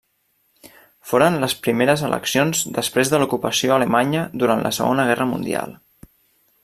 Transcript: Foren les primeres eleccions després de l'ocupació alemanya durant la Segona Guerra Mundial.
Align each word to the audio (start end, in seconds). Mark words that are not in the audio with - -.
Foren 1.09 1.35
les 1.43 1.53
primeres 1.67 2.03
eleccions 2.07 2.63
després 2.79 3.13
de 3.13 3.19
l'ocupació 3.25 3.75
alemanya 3.77 4.25
durant 4.45 4.65
la 4.65 4.73
Segona 4.79 5.07
Guerra 5.11 5.29
Mundial. 5.35 5.77